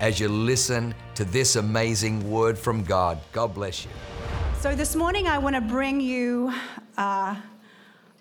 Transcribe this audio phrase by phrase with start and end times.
[0.00, 3.18] as you listen to this amazing word from God.
[3.32, 3.90] God bless you.
[4.60, 6.52] So, this morning I want to bring you
[6.96, 7.36] uh,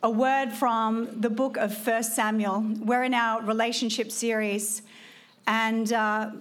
[0.04, 2.66] a word from the book of First Samuel.
[2.80, 4.82] We're in our relationship series,
[5.48, 6.32] and uh,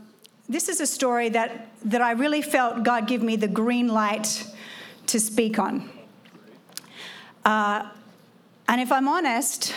[0.48, 4.46] this is a story that, that I really felt God give me the green light
[5.08, 5.90] to speak on.
[7.44, 7.88] Uh,
[8.68, 9.72] and if I'm honest,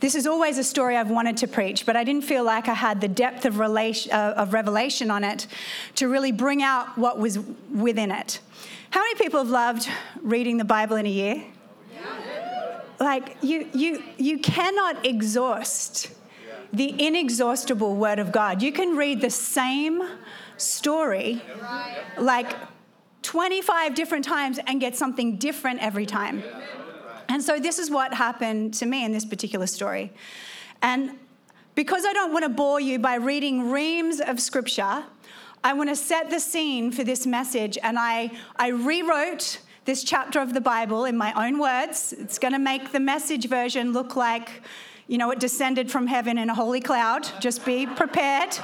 [0.00, 2.74] this is always a story I've wanted to preach, but I didn't feel like I
[2.74, 5.46] had the depth of, relation, uh, of revelation on it
[5.94, 7.38] to really bring out what was
[7.72, 8.40] within it.
[8.90, 9.88] How many people have loved
[10.22, 11.44] reading the Bible in a year?
[13.00, 16.10] Like you, you, you cannot exhaust
[16.72, 18.62] the inexhaustible Word of God.
[18.62, 20.02] You can read the same
[20.56, 21.42] story
[22.18, 22.54] like
[23.22, 26.42] 25 different times and get something different every time.
[27.28, 30.12] And so this is what happened to me in this particular story.
[30.82, 31.18] And
[31.74, 35.04] because I don't want to bore you by reading reams of scripture,
[35.62, 37.76] I want to set the scene for this message.
[37.82, 42.14] And I, I rewrote this chapter of the Bible in my own words.
[42.18, 44.62] It's going to make the message version look like,
[45.06, 47.28] you know, it descended from heaven in a holy cloud.
[47.40, 48.56] Just be prepared.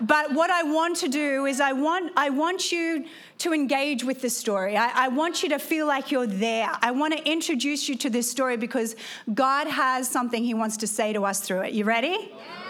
[0.00, 3.06] But what I want to do is I want, I want you
[3.38, 4.76] to engage with this story.
[4.76, 6.70] I, I, want you to feel like you're there.
[6.82, 8.96] I want to introduce you to this story because
[9.32, 11.72] God has something He wants to say to us through it.
[11.72, 12.08] You ready?
[12.08, 12.64] Yeah.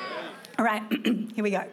[0.59, 1.65] All right, here we go.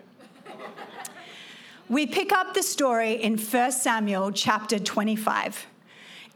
[1.89, 5.67] We pick up the story in 1 Samuel chapter 25.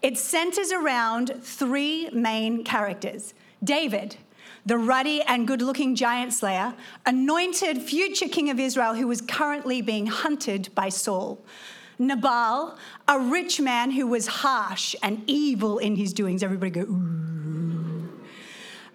[0.02, 4.17] It centers around three main characters David,
[4.66, 6.73] the ruddy and good looking giant slayer,
[7.05, 11.39] anointed future king of Israel who was currently being hunted by Saul.
[12.00, 16.44] Nabal, a rich man who was harsh and evil in his doings.
[16.44, 18.09] Everybody go, ooh.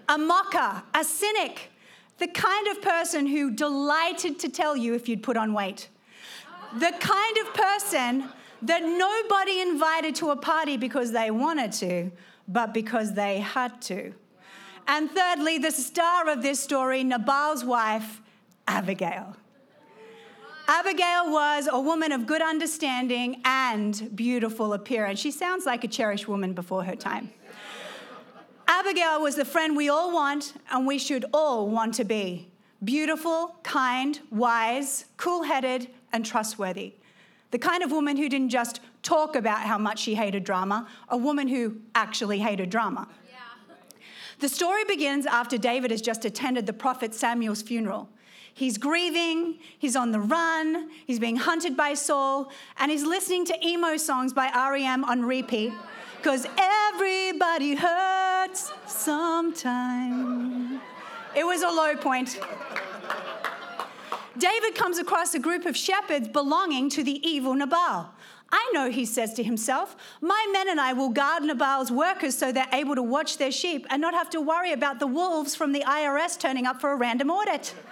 [0.09, 1.71] A mocker, a cynic,
[2.19, 5.89] the kind of person who delighted to tell you if you'd put on weight.
[6.79, 8.29] The kind of person
[8.63, 12.11] that nobody invited to a party because they wanted to,
[12.49, 14.13] but because they had to.
[14.87, 18.21] And thirdly, the star of this story, Nabal's wife,
[18.67, 19.37] Abigail.
[20.69, 25.19] Abigail was a woman of good understanding and beautiful appearance.
[25.19, 27.31] She sounds like a cherished woman before her time.
[28.69, 32.49] Abigail was the friend we all want and we should all want to be
[32.85, 36.95] beautiful, kind, wise, cool headed, and trustworthy.
[37.51, 41.17] The kind of woman who didn't just talk about how much she hated drama, a
[41.17, 43.09] woman who actually hated drama.
[44.41, 48.09] The story begins after David has just attended the prophet Samuel's funeral.
[48.55, 53.67] He's grieving, he's on the run, he's being hunted by Saul, and he's listening to
[53.67, 55.75] emo songs by REM on repeat
[56.17, 60.81] because everybody hurts sometime.
[61.37, 62.41] It was a low point.
[64.39, 68.11] David comes across a group of shepherds belonging to the evil Nabal.
[68.53, 72.51] I know, he says to himself, my men and I will guard Nabal's workers so
[72.51, 75.73] they're able to watch their sheep and not have to worry about the wolves from
[75.73, 77.75] the IRS turning up for a random audit.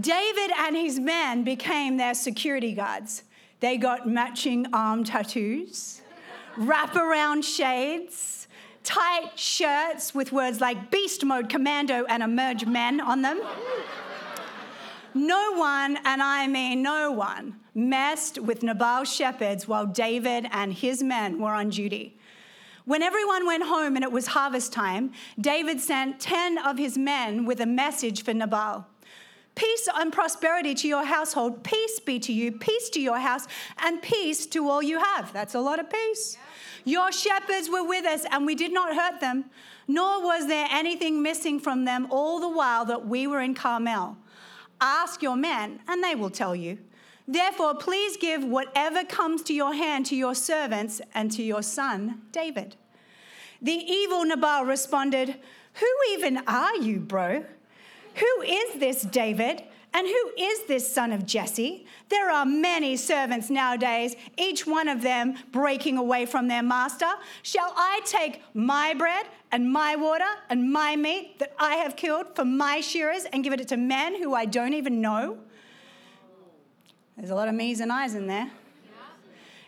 [0.00, 3.24] David and his men became their security guards.
[3.60, 6.00] They got matching arm tattoos,
[6.56, 8.46] wraparound shades,
[8.84, 13.40] tight shirts with words like beast mode, commando, and emerge men on them.
[15.18, 21.02] No one, and I mean no one, messed with Nabal's shepherds while David and his
[21.02, 22.16] men were on duty.
[22.84, 27.46] When everyone went home and it was harvest time, David sent 10 of his men
[27.46, 28.86] with a message for Nabal.
[29.56, 33.48] Peace and prosperity to your household, peace be to you, peace to your house,
[33.78, 35.32] and peace to all you have.
[35.32, 36.38] That's a lot of peace.
[36.84, 39.46] Your shepherds were with us, and we did not hurt them,
[39.88, 44.16] nor was there anything missing from them all the while that we were in Carmel.
[44.80, 46.78] Ask your men, and they will tell you.
[47.26, 52.22] Therefore, please give whatever comes to your hand to your servants and to your son,
[52.32, 52.76] David.
[53.60, 55.36] The evil Nabal responded,
[55.74, 57.44] Who even are you, bro?
[58.14, 59.62] Who is this David?
[59.98, 61.84] And who is this son of Jesse?
[62.08, 67.10] There are many servants nowadays, each one of them breaking away from their master.
[67.42, 72.36] Shall I take my bread and my water and my meat that I have killed
[72.36, 75.36] for my shearers and give it to men who I don't even know?
[77.16, 78.52] There's a lot of me's and I's in there.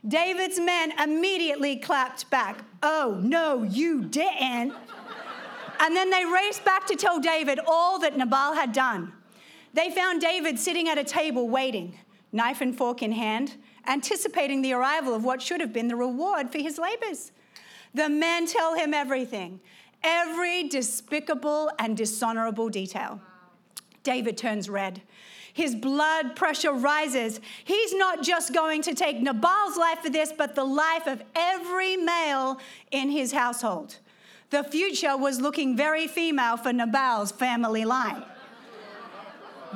[0.07, 2.65] David's men immediately clapped back.
[2.85, 4.75] Oh, no, you didn't.
[5.81, 9.15] and then they raced back to tell David all that Nabal had done.
[9.73, 11.97] They found David sitting at a table waiting,
[12.33, 13.57] knife and fork in hand,
[13.87, 17.33] anticipating the arrival of what should have been the reward for his labors.
[17.95, 19.61] The men tell him everything,
[20.03, 23.21] every despicable and dishonorable detail.
[24.03, 25.03] David turns red.
[25.53, 27.41] His blood pressure rises.
[27.65, 31.97] He's not just going to take Nabal's life for this, but the life of every
[31.97, 32.61] male
[32.93, 33.97] in his household.
[34.51, 38.23] The future was looking very female for Nabal's family line.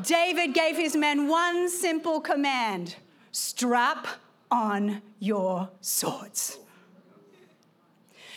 [0.03, 2.97] David gave his men one simple command
[3.31, 4.07] strap
[4.51, 6.59] on your swords.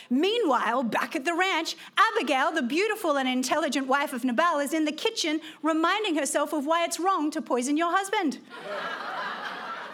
[0.10, 4.86] Meanwhile, back at the ranch, Abigail, the beautiful and intelligent wife of Nabal, is in
[4.86, 8.40] the kitchen reminding herself of why it's wrong to poison your husband.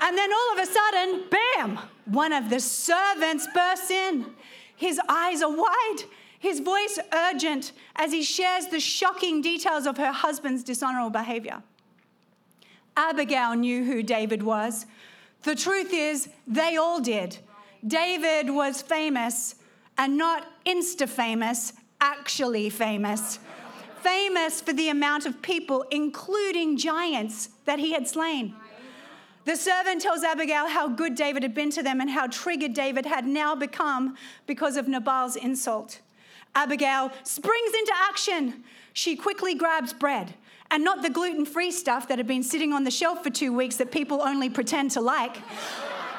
[0.02, 4.28] and then all of a sudden, bam, one of the servants bursts in.
[4.76, 6.04] His eyes are wide,
[6.44, 11.64] his voice urgent as he shares the shocking details of her husband's dishonorable behavior.
[12.98, 14.86] Abigail knew who David was.
[15.44, 17.38] The truth is, they all did.
[17.88, 19.56] David was famous
[19.98, 23.40] and not insta famous, actually famous.
[24.02, 28.54] famous for the amount of people, including giants, that he had slain.
[29.46, 33.06] The servant tells Abigail how good David had been to them and how triggered David
[33.06, 36.02] had now become because of Nabal's insult.
[36.56, 38.64] Abigail springs into action.
[38.94, 40.36] She quickly grabs bread,
[40.70, 43.54] and not the gluten free stuff that had been sitting on the shelf for two
[43.54, 45.38] weeks that people only pretend to like.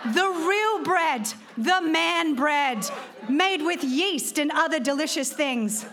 [0.07, 2.85] The real bread, the man bread,
[3.29, 5.87] made with yeast and other delicious things.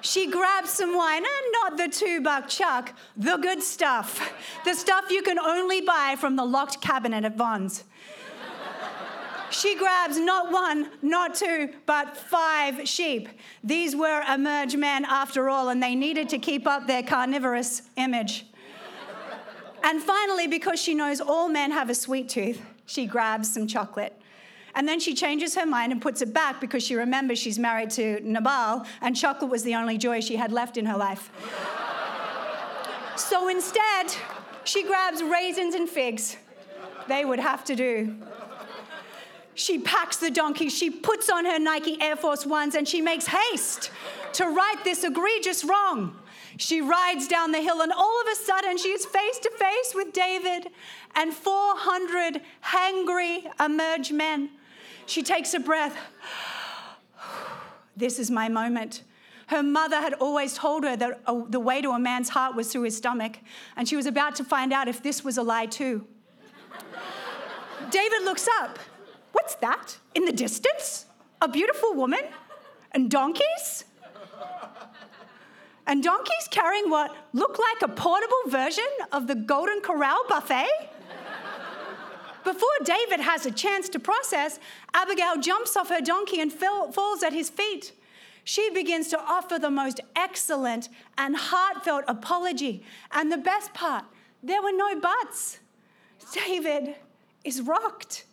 [0.00, 4.32] She grabs some wine, and not the two buck chuck, the good stuff,
[4.64, 7.84] the stuff you can only buy from the locked cabinet at Vons.
[9.52, 13.28] She grabs not one, not two, but five sheep.
[13.62, 18.46] These were emerge men after all, and they needed to keep up their carnivorous image.
[19.84, 24.18] And finally, because she knows all men have a sweet tooth, she grabs some chocolate.
[24.74, 27.90] And then she changes her mind and puts it back because she remembers she's married
[27.90, 31.30] to Nabal and chocolate was the only joy she had left in her life.
[33.16, 34.14] so instead,
[34.64, 36.38] she grabs raisins and figs.
[37.06, 38.16] They would have to do.
[39.54, 43.26] She packs the donkey, she puts on her Nike Air Force Ones, and she makes
[43.26, 43.90] haste
[44.34, 46.16] to right this egregious wrong.
[46.56, 49.94] She rides down the hill, and all of a sudden, she is face to face
[49.94, 50.68] with David
[51.14, 54.50] and 400 hangry emerge men.
[55.06, 55.96] She takes a breath.
[57.96, 59.02] This is my moment.
[59.48, 62.72] Her mother had always told her that uh, the way to a man's heart was
[62.72, 63.38] through his stomach,
[63.76, 66.06] and she was about to find out if this was a lie, too.
[67.90, 68.78] David looks up.
[69.32, 71.06] What's that in the distance?
[71.40, 72.20] A beautiful woman?
[72.92, 73.84] And donkeys?
[75.86, 80.68] and donkeys carrying what looked like a portable version of the Golden Corral buffet?
[82.44, 84.58] Before David has a chance to process,
[84.94, 87.92] Abigail jumps off her donkey and fell, falls at his feet.
[88.44, 92.82] She begins to offer the most excellent and heartfelt apology.
[93.12, 94.04] And the best part,
[94.42, 95.60] there were no buts.
[96.32, 96.96] David
[97.44, 98.24] is rocked.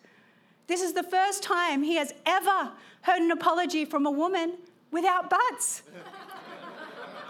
[0.69, 2.69] This is the first time he has ever
[3.01, 4.53] heard an apology from a woman
[4.91, 5.81] without buts.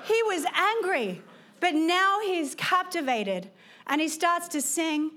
[0.04, 1.22] He was angry,
[1.62, 3.50] but now he's captivated
[3.88, 5.12] and he starts to sing.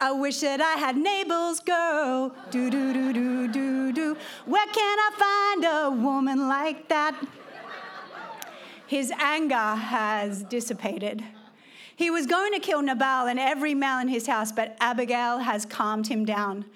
[0.00, 2.32] I wish that I had Nabal's girl.
[2.52, 4.16] Do, do, do, do, do, do.
[4.46, 7.20] Where can I find a woman like that?
[8.86, 11.24] His anger has dissipated.
[11.96, 15.66] He was going to kill Nabal and every male in his house, but Abigail has
[15.66, 16.66] calmed him down.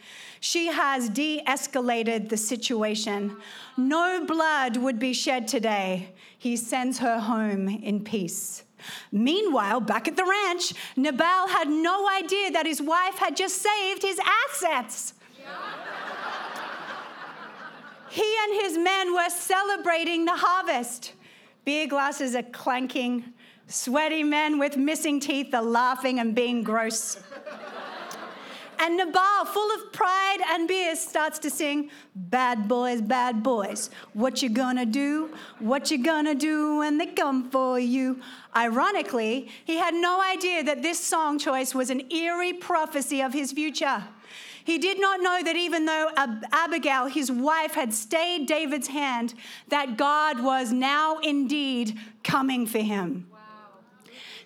[0.40, 3.36] She has de escalated the situation.
[3.76, 6.10] No blood would be shed today.
[6.38, 8.64] He sends her home in peace.
[9.10, 14.02] Meanwhile, back at the ranch, Nabal had no idea that his wife had just saved
[14.02, 15.14] his assets.
[18.10, 21.14] he and his men were celebrating the harvest.
[21.64, 23.24] Beer glasses are clanking,
[23.66, 27.18] sweaty men with missing teeth are laughing and being gross.
[28.80, 34.40] And Nabal, full of pride and beer, starts to sing, Bad boys, bad boys, what
[34.42, 35.30] you gonna do?
[35.58, 38.20] What you gonna do when they come for you?
[38.54, 43.52] Ironically, he had no idea that this song choice was an eerie prophecy of his
[43.52, 44.04] future.
[44.64, 49.32] He did not know that even though Ab- Abigail, his wife, had stayed David's hand,
[49.68, 53.28] that God was now indeed coming for him.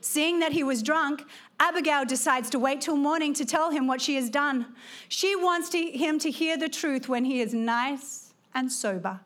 [0.01, 1.25] Seeing that he was drunk,
[1.62, 4.66] Abigail decides to wait till morning to tell him what she has done.
[5.09, 9.21] She wants to, him to hear the truth when he is nice and sober.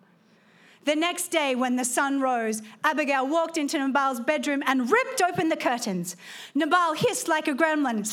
[0.85, 5.49] The next day, when the sun rose, Abigail walked into Nabal's bedroom and ripped open
[5.49, 6.15] the curtains.
[6.55, 8.05] Nabal hissed like a gremlin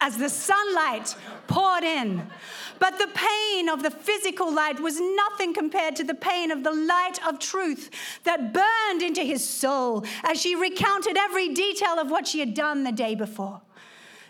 [0.00, 1.14] as the sunlight
[1.46, 2.26] poured in.
[2.78, 6.72] But the pain of the physical light was nothing compared to the pain of the
[6.72, 7.90] light of truth
[8.24, 12.84] that burned into his soul as she recounted every detail of what she had done
[12.84, 13.62] the day before.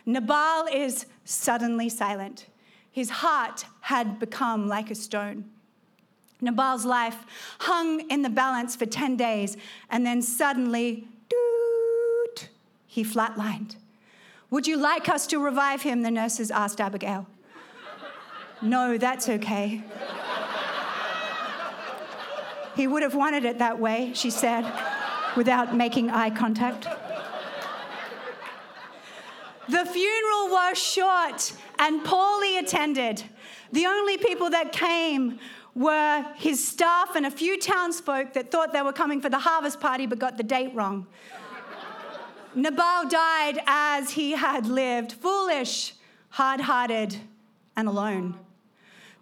[0.04, 2.46] Nabal is suddenly silent.
[2.92, 5.50] His heart had become like a stone.
[6.40, 7.24] Nabal's life
[7.60, 9.56] hung in the balance for 10 days,
[9.90, 12.48] and then suddenly, doot,
[12.86, 13.76] he flatlined.
[14.50, 16.02] Would you like us to revive him?
[16.02, 17.26] The nurses asked Abigail.
[18.62, 19.82] no, that's okay.
[22.76, 24.64] he would have wanted it that way, she said,
[25.36, 26.86] without making eye contact.
[29.68, 33.24] The funeral was short and poorly attended.
[33.72, 35.40] The only people that came
[35.74, 39.80] were his staff and a few townsfolk that thought they were coming for the harvest
[39.80, 41.06] party but got the date wrong.
[42.56, 45.92] Nabal died as he had lived, foolish,
[46.30, 47.18] hard hearted,
[47.76, 48.34] and alone.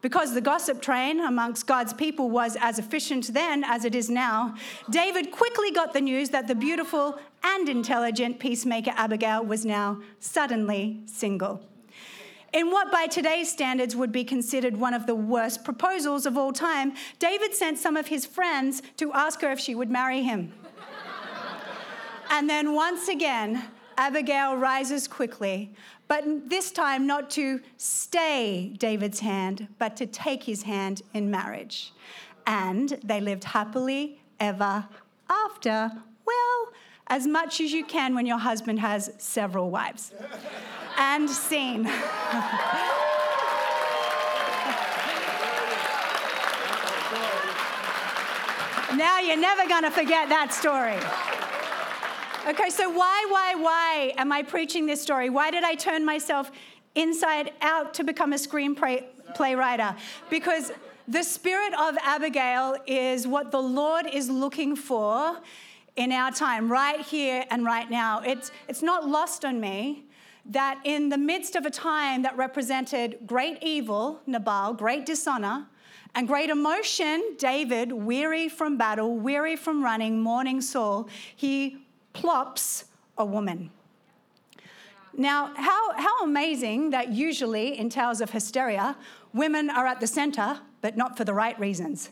[0.02, 4.54] Because the gossip train amongst God's people was as efficient then as it is now,
[4.88, 11.00] David quickly got the news that the beautiful and intelligent peacemaker Abigail was now suddenly
[11.06, 11.60] single.
[12.52, 16.52] In what by today's standards would be considered one of the worst proposals of all
[16.52, 20.52] time, David sent some of his friends to ask her if she would marry him.
[22.30, 23.64] And then once again,
[23.96, 25.72] Abigail rises quickly,
[26.08, 31.92] but this time not to stay David's hand, but to take his hand in marriage.
[32.46, 34.86] And they lived happily ever
[35.30, 35.92] after.
[36.26, 36.72] Well,
[37.06, 40.12] as much as you can when your husband has several wives.
[40.96, 41.82] and scene.
[48.96, 50.98] now you're never going to forget that story.
[52.46, 55.30] Okay, so why, why, why am I preaching this story?
[55.30, 56.52] Why did I turn myself
[56.94, 59.96] inside out to become a screenplay writer?
[60.28, 60.70] Because
[61.08, 65.38] the spirit of Abigail is what the Lord is looking for
[65.96, 68.20] in our time, right here and right now.
[68.20, 70.04] It's, it's not lost on me
[70.44, 75.66] that in the midst of a time that represented great evil, Nabal, great dishonor,
[76.14, 81.78] and great emotion, David, weary from battle, weary from running, mourning Saul, he
[82.14, 82.86] plops
[83.18, 83.70] a woman.
[85.16, 88.96] Now, how, how amazing that usually in tales of hysteria,
[89.32, 92.10] women are at the center, but not for the right reasons.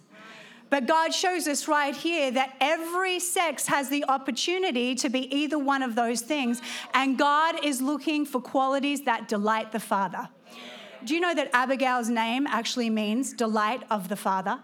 [0.70, 5.58] But God shows us right here that every sex has the opportunity to be either
[5.58, 6.62] one of those things,
[6.94, 10.28] and God is looking for qualities that delight the Father.
[11.04, 14.60] Do you know that Abigail's name actually means delight of the Father?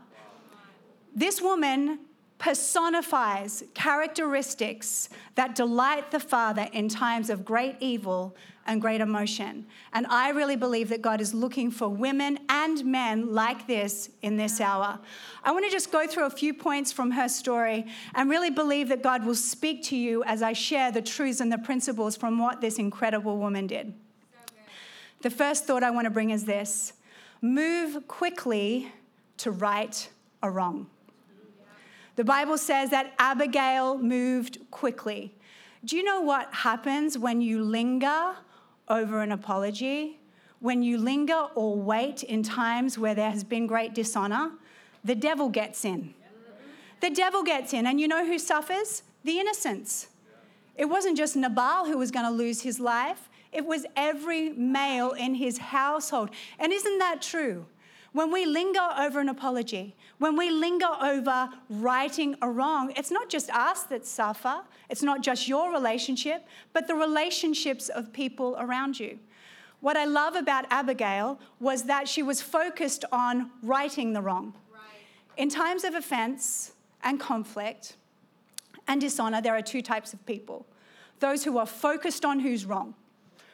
[1.15, 1.99] This woman
[2.39, 9.67] personifies characteristics that delight the Father in times of great evil and great emotion.
[9.93, 14.37] And I really believe that God is looking for women and men like this in
[14.37, 15.01] this hour.
[15.43, 18.89] I want to just go through a few points from her story and really believe
[18.91, 22.39] that God will speak to you as I share the truths and the principles from
[22.39, 23.95] what this incredible woman did.
[25.23, 26.93] the first thought I want to bring is this
[27.41, 28.93] move quickly
[29.39, 30.09] to right
[30.43, 30.89] a wrong.
[32.19, 35.33] The Bible says that Abigail moved quickly.
[35.85, 38.35] Do you know what happens when you linger
[38.89, 40.19] over an apology?
[40.59, 44.51] When you linger or wait in times where there has been great dishonor,
[45.05, 46.13] the devil gets in.
[47.01, 49.05] The devil gets in, and you know who suffers?
[49.23, 50.09] The innocents.
[50.75, 55.13] It wasn't just Nabal who was going to lose his life, it was every male
[55.13, 56.31] in his household.
[56.59, 57.67] And isn't that true?
[58.13, 63.29] When we linger over an apology, when we linger over righting a wrong, it's not
[63.29, 68.99] just us that suffer, it's not just your relationship, but the relationships of people around
[68.99, 69.19] you.
[69.81, 74.55] What I love about Abigail was that she was focused on righting the wrong.
[74.73, 74.81] Right.
[75.37, 76.73] In times of offense
[77.03, 77.97] and conflict
[78.89, 80.67] and dishonor, there are two types of people
[81.21, 82.95] those who are focused on who's wrong,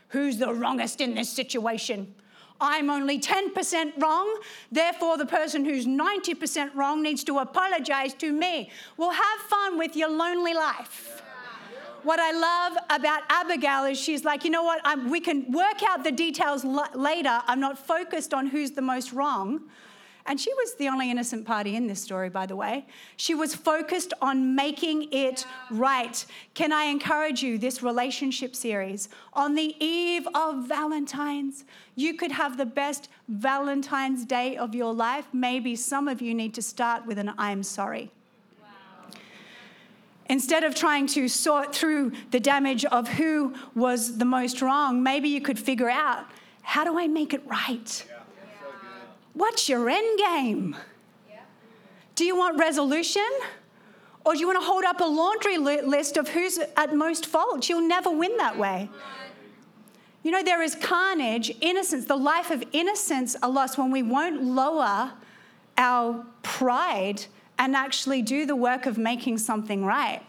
[0.08, 2.14] who's the wrongest in this situation
[2.60, 8.70] I'm only 10% wrong, therefore the person who's 90% wrong needs to apologize to me.
[8.96, 11.22] Well, have fun with your lonely life.
[12.04, 15.82] What I love about Abigail is she's like, you know what, I'm, we can work
[15.88, 17.40] out the details l- later.
[17.46, 19.62] I'm not focused on who's the most wrong.
[20.26, 22.86] And she was the only innocent party in this story, by the way.
[23.16, 26.24] She was focused on making it right.
[26.54, 31.64] Can I encourage you, this relationship series, on the eve of Valentine's,
[31.94, 35.26] you could have the best Valentine's Day of your life.
[35.34, 38.10] Maybe some of you need to start with an I'm sorry.
[40.30, 45.28] Instead of trying to sort through the damage of who was the most wrong, maybe
[45.28, 46.24] you could figure out
[46.62, 48.06] how do I make it right?
[49.34, 50.76] What's your end game?
[52.14, 53.28] Do you want resolution?
[54.24, 57.68] Or do you want to hold up a laundry list of who's at most fault?
[57.68, 58.88] You'll never win that way.
[60.22, 64.42] You know, there is carnage, innocence, the life of innocence are lost when we won't
[64.42, 65.12] lower
[65.76, 67.26] our pride
[67.58, 70.22] and actually do the work of making something right.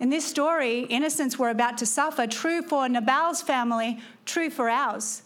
[0.00, 5.22] In this story, innocents were about to suffer, true for Nabal's family, true for ours.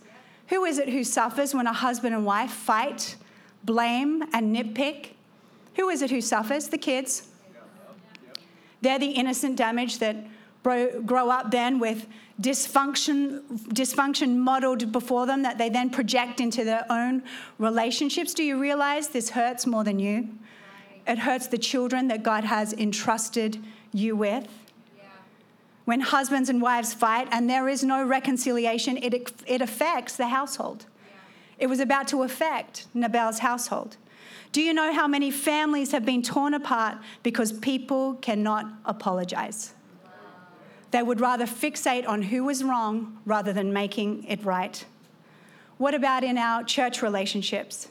[0.53, 3.17] Who is it who suffers when a husband and wife fight,
[3.65, 5.13] blame, and nitpick?
[5.77, 6.69] Who is it who suffers?
[6.69, 7.29] The kids.
[8.83, 10.17] They're the innocent damage that
[10.63, 12.07] grow up then with
[12.39, 13.41] dysfunction,
[13.71, 17.23] dysfunction modeled before them that they then project into their own
[17.57, 18.35] relationships.
[18.35, 20.29] Do you realize this hurts more than you?
[21.07, 23.57] It hurts the children that God has entrusted
[23.93, 24.47] you with.
[25.85, 30.87] When husbands and wives fight and there is no reconciliation, it, it affects the household.
[31.59, 33.97] It was about to affect Nabal's household.
[34.53, 39.73] Do you know how many families have been torn apart because people cannot apologize?
[40.91, 44.85] They would rather fixate on who was wrong rather than making it right.
[45.79, 47.89] What about in our church relationships?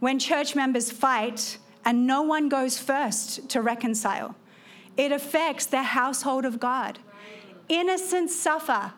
[0.00, 4.34] When church members fight and no one goes first to reconcile,
[4.96, 6.98] it affects the household of God.
[7.70, 8.92] Innocents suffer,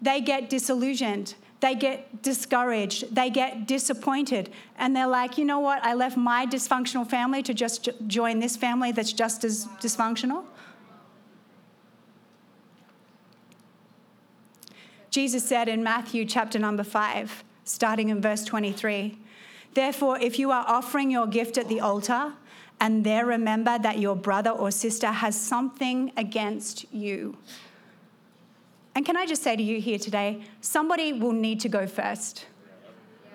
[0.00, 1.34] they get disillusioned.
[1.60, 5.82] They get discouraged, they get disappointed, and they're like, you know what?
[5.82, 10.44] I left my dysfunctional family to just join this family that's just as dysfunctional.
[15.08, 19.16] Jesus said in Matthew chapter number 5, starting in verse 23
[19.72, 22.34] Therefore, if you are offering your gift at the altar,
[22.78, 27.38] and there remember that your brother or sister has something against you.
[28.94, 32.46] And can I just say to you here today, somebody will need to go first.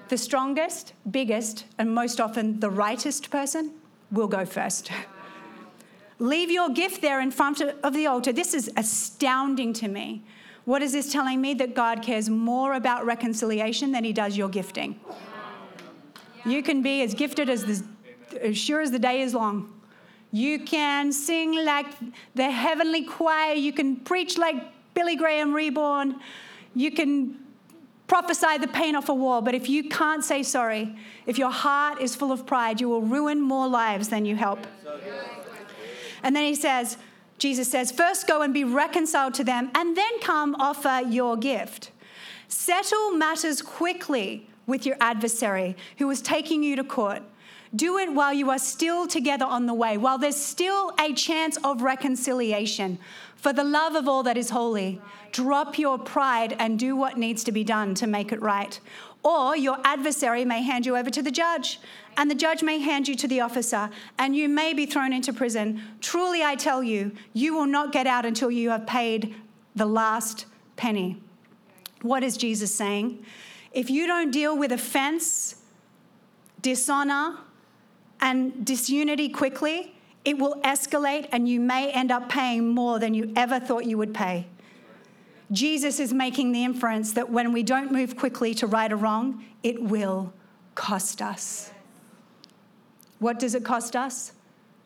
[0.08, 3.74] The strongest, biggest, and most often the rightest person
[4.12, 4.91] will go first.
[6.17, 8.34] Leave your gift there in front of the altar.
[8.34, 10.24] This is astounding to me.
[10.65, 11.54] What is this telling me?
[11.54, 15.00] That God cares more about reconciliation than he does your gifting.
[16.45, 17.84] You can be as gifted as, the,
[18.41, 19.74] as sure as the day is long.
[20.32, 21.88] You can sing like
[22.36, 23.54] the heavenly choir.
[23.54, 24.63] You can preach like
[24.99, 26.19] Billy Graham reborn.
[26.75, 27.39] You can
[28.07, 30.93] prophesy the pain off a wall, but if you can't say sorry,
[31.25, 34.67] if your heart is full of pride, you will ruin more lives than you help.
[36.21, 36.97] And then he says,
[37.38, 41.91] Jesus says, first go and be reconciled to them, and then come offer your gift.
[42.49, 47.21] Settle matters quickly with your adversary who is taking you to court.
[47.73, 51.57] Do it while you are still together on the way, while there's still a chance
[51.63, 52.99] of reconciliation.
[53.39, 57.41] For the love of all that is holy, drop your pride and do what needs
[57.45, 58.78] to be done to make it right.
[59.23, 61.80] Or your adversary may hand you over to the judge,
[62.17, 65.32] and the judge may hand you to the officer, and you may be thrown into
[65.32, 65.82] prison.
[66.02, 69.34] Truly, I tell you, you will not get out until you have paid
[69.73, 71.21] the last penny.
[72.02, 73.25] What is Jesus saying?
[73.71, 75.62] If you don't deal with offense,
[76.62, 77.38] dishonor,
[78.19, 79.95] and disunity quickly,
[80.29, 83.97] it will escalate and you may end up paying more than you ever thought you
[83.97, 84.45] would pay.
[85.51, 89.43] Jesus is making the inference that when we don't move quickly to right a wrong,
[89.63, 90.31] it will
[90.75, 91.71] cost us.
[93.17, 94.33] What does it cost us?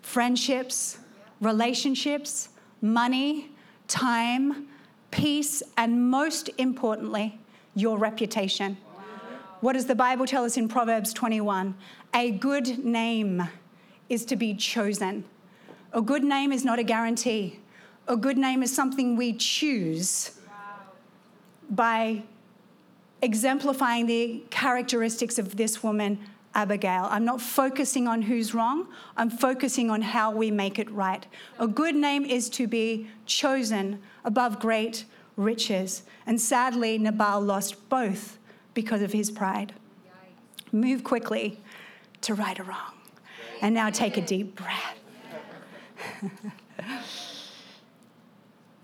[0.01, 0.99] Friendships,
[1.41, 2.47] relationships,
[2.81, 3.51] money,
[3.89, 4.67] time,
[5.11, 7.37] peace, and most importantly,
[7.75, 8.77] your reputation.
[9.59, 11.75] What does the Bible tell us in Proverbs 21?
[12.13, 13.45] A good name
[14.07, 15.25] is to be chosen.
[15.93, 17.59] A good name is not a guarantee.
[18.07, 20.31] A good name is something we choose
[21.69, 22.23] by
[23.21, 26.19] exemplifying the characteristics of this woman,
[26.55, 27.07] Abigail.
[27.09, 31.25] I'm not focusing on who's wrong, I'm focusing on how we make it right.
[31.59, 35.05] A good name is to be chosen above great
[35.37, 36.03] riches.
[36.25, 38.37] And sadly, Nabal lost both
[38.73, 39.73] because of his pride.
[40.71, 41.59] Move quickly
[42.21, 42.93] to right or wrong.
[43.61, 45.02] And now take a deep breath.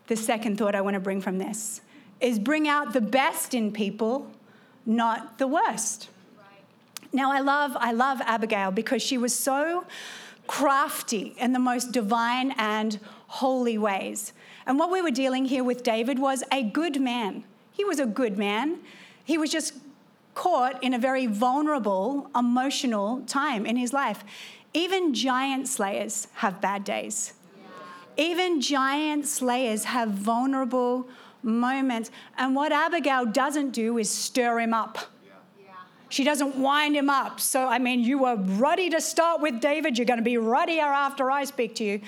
[0.07, 1.81] the second thought I want to bring from this
[2.19, 4.31] is bring out the best in people,
[4.85, 6.09] not the worst.
[7.11, 9.85] Now, I love, I love Abigail because she was so
[10.47, 14.33] crafty in the most divine and holy ways.
[14.65, 17.43] And what we were dealing here with David was a good man.
[17.71, 18.79] He was a good man.
[19.23, 19.73] He was just
[20.39, 24.23] caught in a very vulnerable, emotional time in his life.
[24.73, 27.33] Even giant slayers have bad days.
[28.15, 31.09] Even giant slayers have vulnerable
[31.43, 32.09] moments.
[32.37, 34.97] And what Abigail doesn't do is stir him up.
[36.07, 37.41] She doesn't wind him up.
[37.41, 39.97] So, I mean, you were ready to start with David.
[39.97, 42.01] You're going to be readier after I speak to you.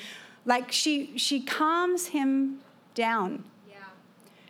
[0.46, 2.62] Like, she, she calms him
[2.96, 3.44] down.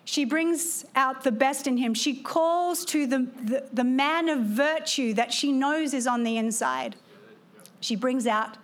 [0.04, 1.94] She brings out the best in him.
[1.94, 6.38] She calls to the, the, the man of virtue that she knows is on the
[6.38, 6.96] inside.
[7.80, 8.58] She brings out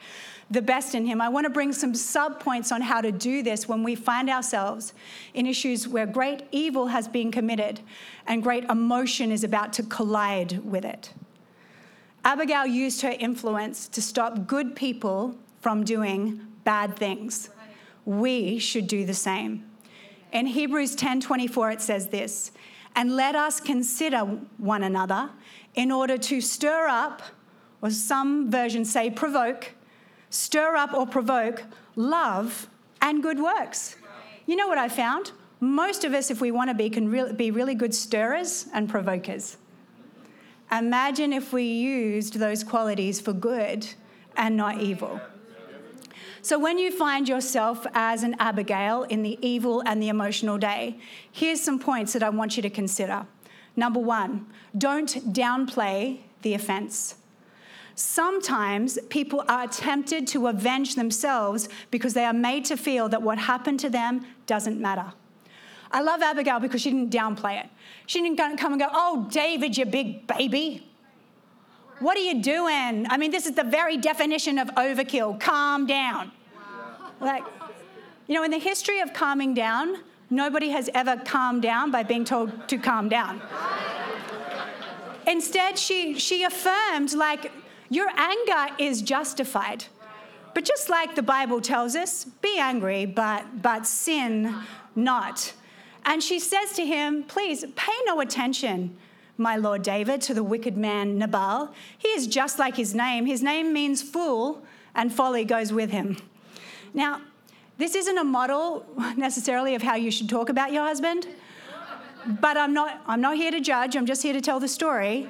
[0.49, 1.19] the best in him.
[1.21, 4.29] I want to bring some sub points on how to do this when we find
[4.29, 4.93] ourselves
[5.33, 7.81] in issues where great evil has been committed
[8.25, 11.13] and great emotion is about to collide with it.
[12.23, 17.49] Abigail used her influence to stop good people from doing bad things.
[18.05, 19.65] We should do the same.
[20.31, 22.51] In Hebrews 10:24 it says this,
[22.95, 24.19] "And let us consider
[24.57, 25.29] one another
[25.75, 27.21] in order to stir up,
[27.81, 29.73] or some versions say provoke,
[30.29, 31.63] stir up or provoke
[31.95, 32.67] love
[33.01, 33.95] and good works."
[34.45, 35.31] You know what I found?
[35.59, 38.87] Most of us, if we want to be, can re- be really good stirrers and
[38.89, 39.57] provokers.
[40.71, 43.87] Imagine if we used those qualities for good
[44.35, 45.21] and not evil.
[46.41, 50.99] So, when you find yourself as an Abigail in the evil and the emotional day,
[51.31, 53.25] here's some points that I want you to consider.
[53.75, 54.47] Number one,
[54.77, 57.15] don't downplay the offense.
[57.95, 63.39] Sometimes people are tempted to avenge themselves because they are made to feel that what
[63.39, 65.13] happened to them doesn't matter.
[65.91, 67.69] I love Abigail because she didn't downplay it.
[68.05, 70.87] She didn't come and go, Oh, David, you big baby.
[71.99, 73.07] What are you doing?
[73.09, 75.39] I mean, this is the very definition of overkill.
[75.39, 76.31] Calm down.
[77.19, 77.43] Like,
[78.27, 82.23] you know, in the history of calming down, nobody has ever calmed down by being
[82.23, 83.41] told to calm down.
[85.25, 87.51] Instead, she, she affirmed, like,
[87.89, 89.85] your anger is justified.
[90.53, 94.55] But just like the Bible tells us, be angry, but, but sin
[94.95, 95.53] not.
[96.05, 98.97] And she says to him, Please pay no attention,
[99.37, 101.73] my lord David, to the wicked man Nabal.
[101.97, 103.25] He is just like his name.
[103.25, 104.63] His name means fool,
[104.95, 106.17] and folly goes with him.
[106.93, 107.21] Now,
[107.77, 111.27] this isn't a model necessarily of how you should talk about your husband,
[112.41, 115.29] but I'm not, I'm not here to judge, I'm just here to tell the story.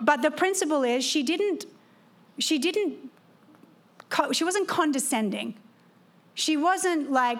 [0.00, 1.64] But the principle is she didn't,
[2.38, 3.10] she didn't,
[4.32, 5.54] she wasn't condescending.
[6.34, 7.38] She wasn't like,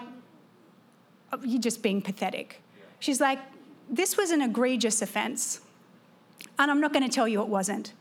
[1.31, 2.63] oh, you're just being pathetic.
[2.99, 3.39] She's like,
[3.89, 5.61] This was an egregious offense.
[6.59, 7.93] And I'm not going to tell you it wasn't.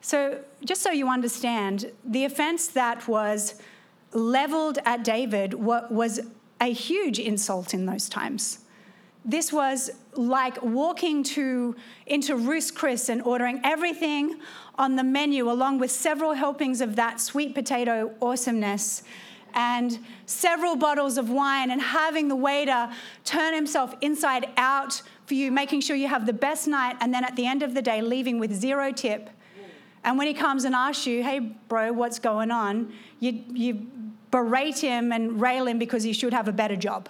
[0.00, 3.60] So, just so you understand, the offense that was
[4.12, 6.20] leveled at David was
[6.60, 8.60] a huge insult in those times.
[9.24, 11.74] This was like walking to,
[12.06, 14.38] into Ruth's Chris and ordering everything
[14.76, 19.02] on the menu, along with several helpings of that sweet potato awesomeness
[19.56, 22.88] and several bottles of wine and having the waiter
[23.24, 27.24] turn himself inside out for you, making sure you have the best night, and then
[27.24, 29.30] at the end of the day, leaving with zero tip.
[30.04, 32.92] And when he comes and asks you, hey, bro, what's going on?
[33.18, 33.86] You, you
[34.30, 37.08] berate him and rail him because he should have a better job.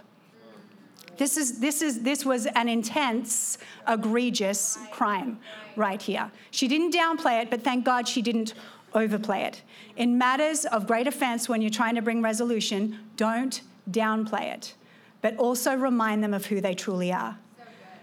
[1.18, 5.38] This, is, this, is, this was an intense, egregious crime
[5.74, 6.30] right here.
[6.50, 8.54] She didn't downplay it, but thank God she didn't
[8.96, 9.62] overplay it.
[9.96, 14.74] In matters of great offense, when you're trying to bring resolution, don't downplay it,
[15.22, 17.38] but also remind them of who they truly are.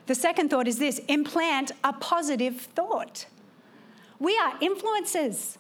[0.05, 3.25] The second thought is this implant a positive thought.
[4.19, 5.57] We are influencers,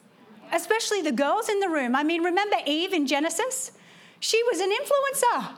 [0.51, 1.95] especially the girls in the room.
[1.95, 3.71] I mean, remember Eve in Genesis?
[4.19, 5.55] She was an influencer.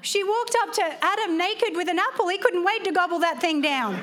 [0.00, 2.28] She walked up to Adam naked with an apple.
[2.28, 4.02] He couldn't wait to gobble that thing down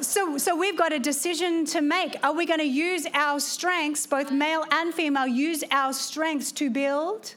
[0.00, 2.16] so, so we've got a decision to make.
[2.22, 6.70] Are we going to use our strengths, both male and female, use our strengths to
[6.70, 7.34] build,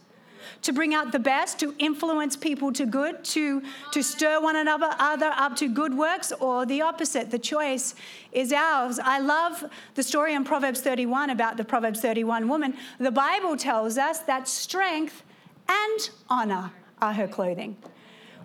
[0.62, 4.90] to bring out the best, to influence people to good, to, to stir one another
[5.00, 7.32] other up to good works, or the opposite?
[7.32, 7.96] The choice
[8.32, 9.00] is ours.
[9.00, 9.64] I love
[9.96, 12.76] the story in Proverbs 31 about the Proverbs 31 woman.
[13.00, 15.24] The Bible tells us that strength
[15.68, 17.78] and honor are her clothing.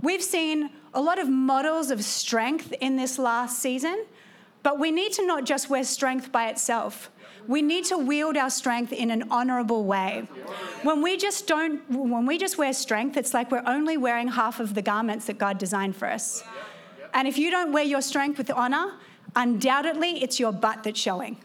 [0.03, 4.07] We've seen a lot of models of strength in this last season,
[4.63, 7.11] but we need to not just wear strength by itself.
[7.47, 10.27] We need to wield our strength in an honorable way.
[10.83, 14.61] When we just don't when we just wear strength, it's like we're only wearing half
[14.61, 16.43] of the garments that God designed for us.
[17.13, 18.95] And if you don't wear your strength with honor,
[19.37, 21.37] undoubtedly it's your butt that's showing.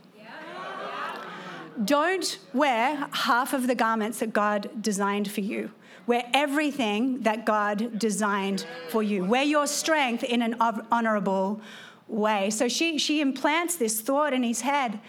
[1.84, 5.72] Don't wear half of the garments that God designed for you.
[6.10, 9.24] Wear everything that God designed for you.
[9.26, 11.62] where your strength in an honorable
[12.08, 12.50] way.
[12.50, 15.00] So she, she implants this thought in his head.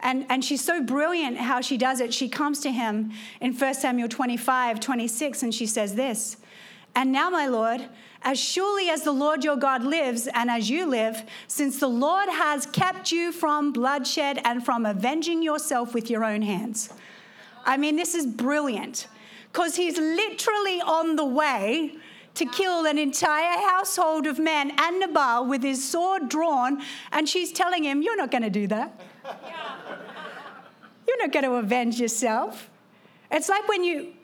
[0.00, 2.12] And, and she's so brilliant how she does it.
[2.12, 6.36] She comes to him in 1 Samuel 25, 26, and she says this
[6.94, 7.88] And now, my Lord,
[8.20, 12.28] as surely as the Lord your God lives and as you live, since the Lord
[12.28, 16.90] has kept you from bloodshed and from avenging yourself with your own hands.
[17.64, 19.06] I mean, this is brilliant
[19.52, 21.94] because he's literally on the way
[22.34, 26.80] to kill an entire household of men and Nabal with his sword drawn,
[27.12, 28.98] and she's telling him, You're not going to do that.
[31.06, 32.70] You're not going to avenge yourself.
[33.30, 34.14] It's like when you,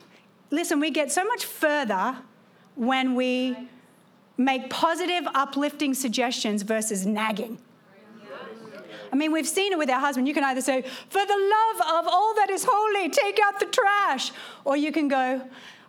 [0.49, 2.17] listen, we get so much further
[2.75, 3.55] when we
[4.37, 7.59] make positive, uplifting suggestions versus nagging.
[9.11, 10.27] I mean, we've seen it with our husband.
[10.27, 13.65] You can either say, For the love of all that is holy, take out the
[13.65, 14.31] trash.
[14.65, 15.41] Or you can go,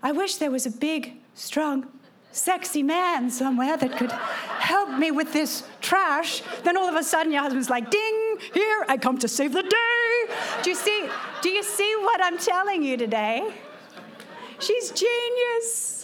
[0.03, 1.87] I wish there was a big, strong,
[2.33, 6.43] sexy man somewhere that could help me with this trash.
[6.63, 9.63] Then all of a sudden your husband's like, ding, here, I come to save the
[9.63, 10.35] day.
[10.63, 11.09] Do you see,
[11.43, 13.53] do you see what I'm telling you today?
[14.59, 16.00] She's genius.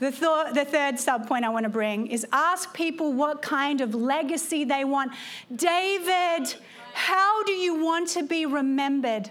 [0.00, 3.80] The, th- the third sub point I want to bring is ask people what kind
[3.80, 5.12] of legacy they want.
[5.54, 6.54] David,
[6.94, 9.30] how do you want to be remembered?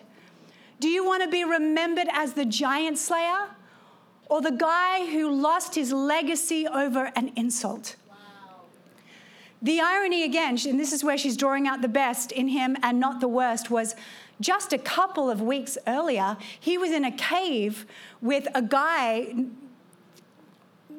[0.80, 3.48] Do you want to be remembered as the giant slayer?
[4.30, 7.96] or the guy who lost his legacy over an insult.
[9.62, 13.00] The irony again, and this is where she's drawing out the best in him and
[13.00, 13.96] not the worst, was
[14.40, 17.88] just a couple of weeks earlier, he was in a cave
[18.22, 19.34] with a guy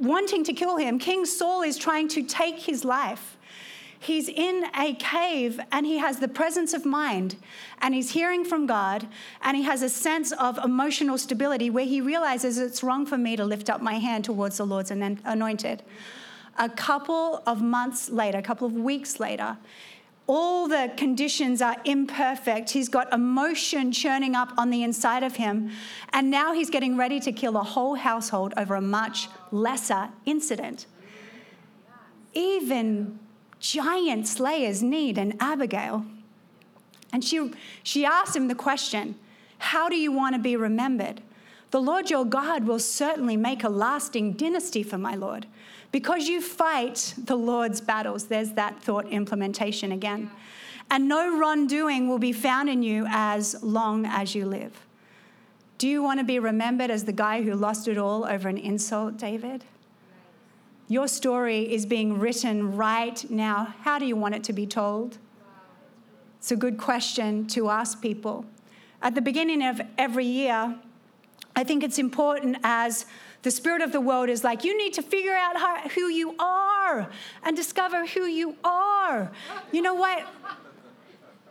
[0.00, 0.98] wanting to kill him.
[0.98, 3.36] King Saul is trying to take his life
[4.00, 7.36] he's in a cave and he has the presence of mind
[7.80, 9.08] and he's hearing from God
[9.42, 13.36] and he has a sense of emotional stability where he realizes it's wrong for me
[13.36, 15.82] to lift up my hand towards the Lord's anointed.
[16.58, 19.56] A couple of months later, a couple of weeks later,
[20.28, 22.70] all the conditions are imperfect.
[22.70, 25.70] He's got emotion churning up on the inside of him.
[26.12, 30.84] And now he's getting ready to kill a whole household over a much lesser incident.
[32.34, 33.18] Even
[33.58, 36.04] giant slayers need an Abigail.
[37.10, 37.50] And she,
[37.82, 39.14] she asked him the question
[39.56, 41.22] How do you want to be remembered?
[41.70, 45.46] The Lord your God will certainly make a lasting dynasty for my Lord.
[45.90, 50.30] Because you fight the Lord's battles, there's that thought implementation again.
[50.90, 54.86] And no wrongdoing will be found in you as long as you live.
[55.78, 58.58] Do you want to be remembered as the guy who lost it all over an
[58.58, 59.64] insult, David?
[60.88, 63.74] Your story is being written right now.
[63.82, 65.18] How do you want it to be told?
[66.38, 68.44] It's a good question to ask people.
[69.02, 70.76] At the beginning of every year,
[71.54, 73.06] I think it's important as
[73.42, 76.34] the spirit of the world is like, you need to figure out how, who you
[76.38, 77.08] are
[77.44, 79.30] and discover who you are.
[79.72, 80.26] You know what?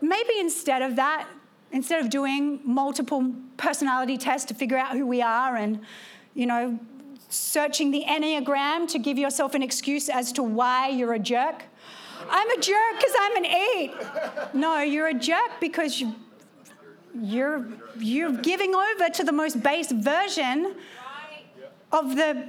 [0.02, 1.28] Maybe instead of that,
[1.72, 5.80] instead of doing multiple personality tests to figure out who we are and,
[6.34, 6.80] you know,
[7.30, 11.64] searching the Enneagram to give yourself an excuse as to why you're a jerk.
[12.30, 13.92] I'm a jerk because I'm an eight.
[14.54, 16.16] No, you're a jerk because you,
[17.22, 17.66] you're,
[17.98, 20.76] you're giving over to the most base version
[21.92, 22.48] of the,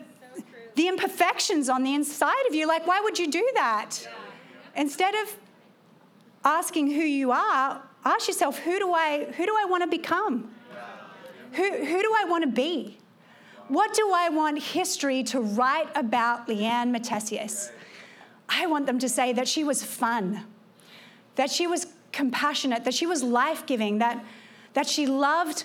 [0.75, 2.67] the imperfections on the inside of you.
[2.67, 4.09] Like, why would you do that?
[4.77, 5.37] Instead of
[6.45, 10.51] asking who you are, ask yourself, who do I, who do I want to become?
[11.53, 12.99] Who, who do I want to be?
[13.69, 17.71] What do I want history to write about Leanne Matthesius?
[18.49, 20.47] I want them to say that she was fun,
[21.35, 24.25] that she was compassionate, that she was life giving, that,
[24.73, 25.65] that she loved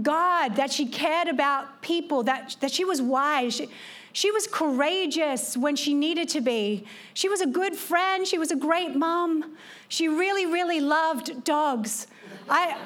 [0.00, 3.56] God, that she cared about people, that, that she was wise.
[3.56, 3.68] She,
[4.12, 6.84] she was courageous when she needed to be.
[7.14, 8.26] She was a good friend.
[8.26, 9.56] She was a great mom.
[9.88, 12.06] She really, really loved dogs.
[12.48, 12.76] I,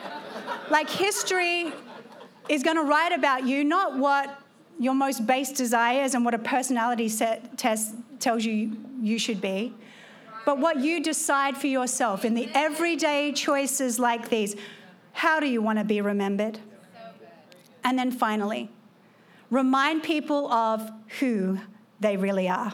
[0.70, 1.72] like history
[2.48, 4.40] is going to write about you, not what
[4.78, 9.74] your most base desires and what a personality set test tells you you should be,
[10.44, 14.54] but what you decide for yourself in the everyday choices like these.
[15.12, 16.58] How do you want to be remembered?
[17.86, 18.68] And then finally,
[19.48, 21.60] remind people of who
[22.00, 22.72] they really are.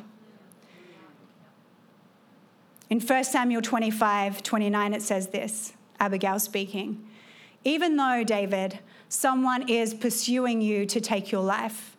[2.88, 7.06] In 1 Samuel 25 29, it says this Abigail speaking.
[7.62, 8.78] Even though, David,
[9.10, 11.94] someone is pursuing you to take your life,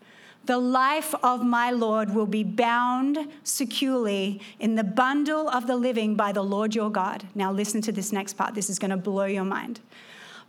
[0.45, 6.15] the life of my Lord will be bound securely in the bundle of the living
[6.15, 7.27] by the Lord your God.
[7.35, 8.55] Now, listen to this next part.
[8.55, 9.81] This is going to blow your mind.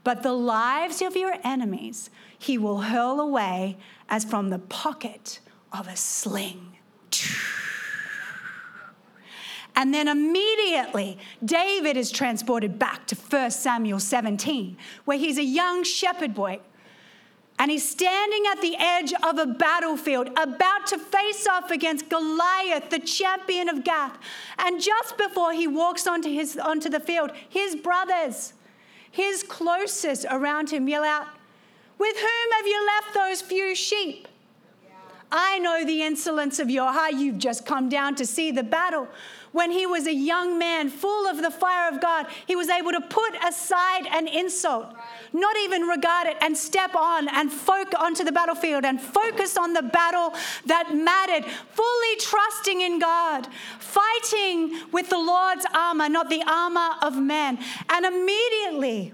[0.04, 5.40] But the lives of your enemies he will hurl away as from the pocket
[5.72, 6.76] of a sling.
[9.76, 15.82] And then immediately, David is transported back to 1 Samuel 17, where he's a young
[15.82, 16.60] shepherd boy.
[17.58, 22.90] And he's standing at the edge of a battlefield, about to face off against Goliath,
[22.90, 24.18] the champion of Gath.
[24.58, 28.53] And just before he walks onto, his, onto the field, his brothers,
[29.14, 31.28] his closest around him, yell out,
[31.98, 34.26] With whom have you left those few sheep?
[35.30, 37.14] I know the insolence of your heart.
[37.14, 39.06] You've just come down to see the battle
[39.54, 42.90] when he was a young man full of the fire of God, he was able
[42.90, 45.04] to put aside an insult, right.
[45.32, 49.72] not even regard it, and step on and focus onto the battlefield and focus on
[49.72, 50.34] the battle
[50.66, 53.46] that mattered, fully trusting in God,
[53.78, 57.56] fighting with the Lord's armor, not the armor of men.
[57.88, 59.12] And immediately,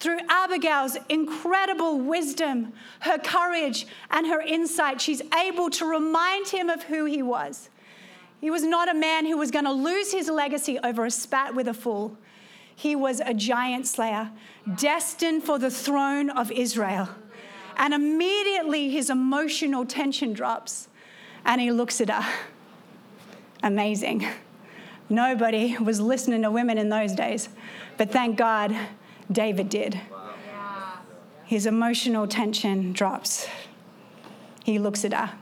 [0.00, 6.84] through Abigail's incredible wisdom, her courage, and her insight, she's able to remind him of
[6.84, 7.68] who he was.
[8.42, 11.54] He was not a man who was going to lose his legacy over a spat
[11.54, 12.18] with a fool.
[12.74, 14.32] He was a giant slayer,
[14.74, 17.08] destined for the throne of Israel.
[17.76, 20.88] And immediately his emotional tension drops
[21.44, 22.28] and he looks at her.
[23.62, 24.26] Amazing.
[25.08, 27.48] Nobody was listening to women in those days,
[27.96, 28.76] but thank God
[29.30, 30.00] David did.
[31.44, 33.46] His emotional tension drops.
[34.64, 35.32] He looks at her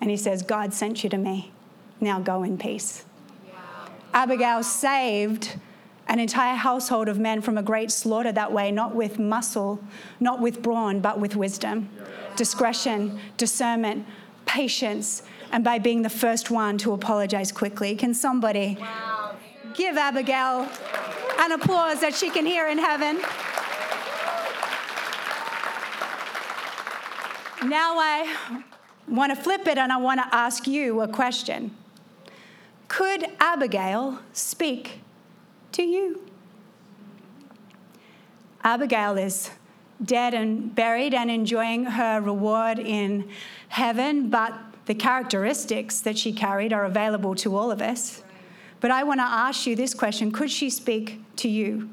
[0.00, 1.52] and he says, God sent you to me.
[2.02, 3.04] Now go in peace.
[4.12, 5.56] Abigail saved
[6.08, 9.80] an entire household of men from a great slaughter that way, not with muscle,
[10.18, 11.88] not with brawn, but with wisdom,
[12.34, 14.04] discretion, discernment,
[14.46, 17.94] patience, and by being the first one to apologize quickly.
[17.94, 19.36] Can somebody wow.
[19.74, 20.68] give Abigail
[21.38, 23.18] an applause that she can hear in heaven?
[27.64, 28.64] Now I
[29.06, 31.70] want to flip it and I want to ask you a question.
[32.92, 35.00] Could Abigail speak
[35.72, 36.20] to you?
[38.62, 39.50] Abigail is
[40.04, 43.30] dead and buried and enjoying her reward in
[43.68, 44.52] heaven, but
[44.84, 48.22] the characteristics that she carried are available to all of us.
[48.80, 51.88] But I want to ask you this question Could she speak to you?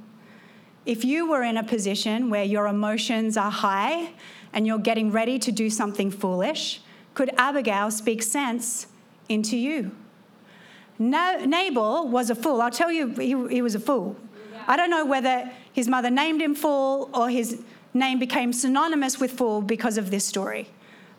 [0.85, 4.09] If you were in a position where your emotions are high
[4.51, 6.81] and you're getting ready to do something foolish,
[7.13, 8.87] could Abigail speak sense
[9.29, 9.91] into you?
[10.99, 12.61] Nabal was a fool.
[12.61, 14.17] I'll tell you, he, he was a fool.
[14.67, 19.31] I don't know whether his mother named him fool or his name became synonymous with
[19.31, 20.69] fool because of this story.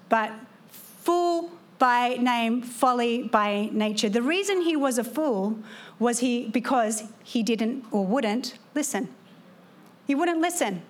[0.08, 0.32] But
[0.68, 4.10] fool by name, folly by nature.
[4.10, 5.58] The reason he was a fool
[5.98, 9.08] was he because he didn't or wouldn't listen.
[10.06, 10.82] He wouldn't listen.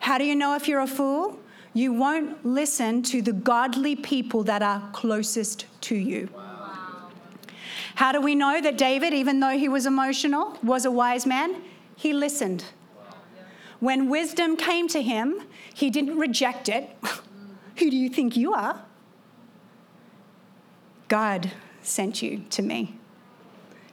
[0.00, 1.40] How do you know if you're a fool?
[1.74, 6.28] You won't listen to the godly people that are closest to you.
[6.34, 6.47] Wow.
[7.98, 11.56] How do we know that David, even though he was emotional, was a wise man?
[11.96, 12.64] He listened.
[13.80, 15.42] When wisdom came to him,
[15.74, 16.96] he didn't reject it.
[17.78, 18.84] Who do you think you are?
[21.08, 21.50] God
[21.82, 22.94] sent you to me.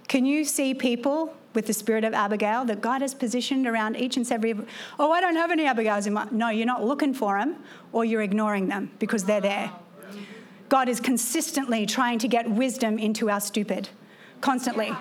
[0.07, 4.17] Can you see people with the spirit of Abigail that God has positioned around each
[4.17, 4.53] and every?
[4.99, 6.27] Oh, I don't have any Abigails in my.
[6.29, 7.55] No, you're not looking for them,
[7.91, 9.71] or you're ignoring them because they're there.
[10.75, 13.87] God is consistently trying to get wisdom into our stupid,
[14.41, 14.91] constantly.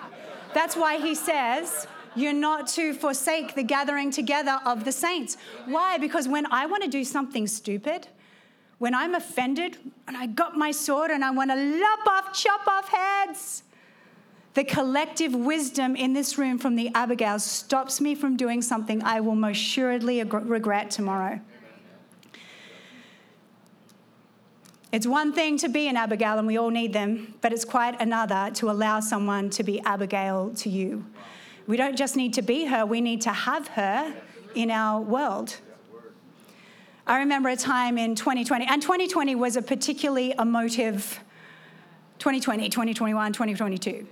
[0.53, 5.37] That's why he says, you're not to forsake the gathering together of the saints.
[5.67, 5.99] Why?
[5.99, 8.07] Because when I want to do something stupid,
[8.79, 12.69] when I'm offended and I got my sword and I want to lop off, chop
[12.69, 13.65] off heads,
[14.55, 19.19] the collective wisdom in this room from the Abigail stops me from doing something I
[19.19, 21.41] will most assuredly regret tomorrow.
[24.95, 28.01] It's one thing to be an Abigail, and we all need them, but it's quite
[28.01, 31.05] another to allow someone to be Abigail to you.
[31.67, 34.15] We don't just need to be her, we need to have her
[34.55, 35.57] in our world.
[37.09, 41.19] I remember a time in 2020, and 2020 was a particularly emotive
[42.21, 44.07] 2020, 2021, 2022.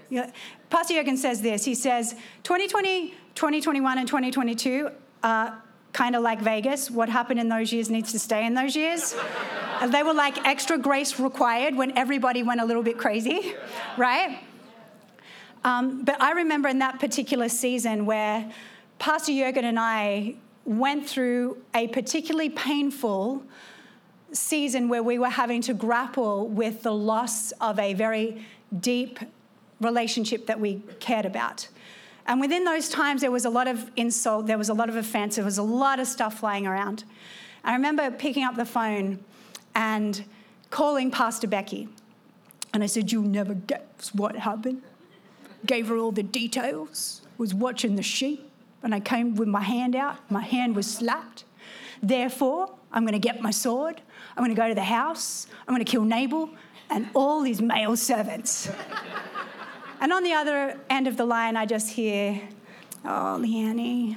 [0.68, 4.90] Pastor Jurgen says this he says, 2020, 2021, and 2022
[5.22, 5.62] are
[5.92, 6.90] kind of like Vegas.
[6.90, 9.14] What happened in those years needs to stay in those years.
[9.88, 13.54] they were like extra grace required when everybody went a little bit crazy,
[13.96, 14.40] right?
[15.64, 18.50] Um, but I remember in that particular season where
[18.98, 20.34] Pastor Jurgen and I
[20.64, 23.42] went through a particularly painful
[24.32, 28.44] season where we were having to grapple with the loss of a very
[28.80, 29.18] deep
[29.80, 31.68] relationship that we cared about.
[32.26, 34.96] And within those times, there was a lot of insult, there was a lot of
[34.96, 37.04] offense, there was a lot of stuff flying around.
[37.64, 39.18] I remember picking up the phone
[39.74, 40.24] and
[40.70, 41.88] calling Pastor Becky.
[42.72, 44.82] And I said, You'll never guess what happened.
[45.66, 48.50] Gave her all the details, was watching the sheep,
[48.82, 50.18] and I came with my hand out.
[50.30, 51.44] My hand was slapped.
[52.02, 54.00] Therefore, I'm going to get my sword.
[54.36, 55.46] I'm going to go to the house.
[55.68, 56.50] I'm going to kill Nabal
[56.90, 58.68] and all his male servants.
[60.02, 62.42] and on the other end of the line, I just hear,
[63.04, 64.16] Oh, Leanne,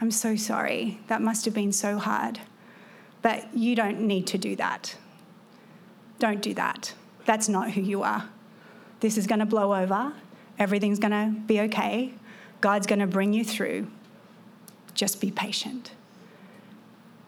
[0.00, 1.00] I'm so sorry.
[1.08, 2.38] That must have been so hard.
[3.22, 4.94] But you don't need to do that.
[6.18, 6.92] Don't do that.
[7.24, 8.28] That's not who you are.
[9.00, 10.12] This is going to blow over.
[10.58, 12.12] Everything's going to be okay.
[12.60, 13.90] God's going to bring you through.
[14.94, 15.92] Just be patient.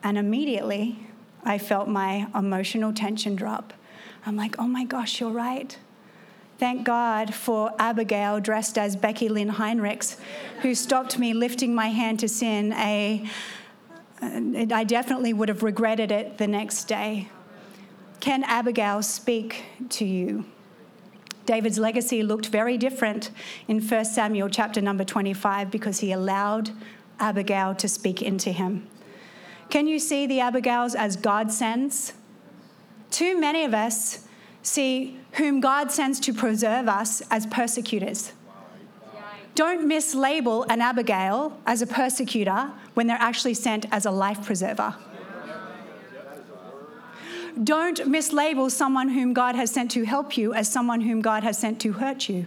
[0.03, 1.07] And immediately,
[1.45, 3.73] I felt my emotional tension drop.
[4.27, 5.79] I'm like, oh my gosh, you're right.
[6.61, 10.19] Thank God for Abigail dressed as Becky Lynn Heinrichs,
[10.61, 12.75] who stopped me lifting my hand to sin.
[12.75, 13.27] A,
[14.21, 17.31] I definitely would have regretted it the next day.
[18.21, 20.45] Can Abigail speak to you?
[21.47, 23.31] David's legacy looked very different
[23.67, 26.73] in 1 Samuel chapter number 25 because he allowed
[27.19, 28.87] Abigail to speak into him.
[29.71, 32.13] Can you see the Abigails as God sends?
[33.11, 34.27] Too many of us
[34.63, 38.33] see whom God sends to preserve us as persecutors.
[39.55, 44.95] Don't mislabel an Abigail as a persecutor when they're actually sent as a life preserver.
[47.63, 51.59] Don't mislabel someone whom God has sent to help you as someone whom God has
[51.59, 52.47] sent to hurt you.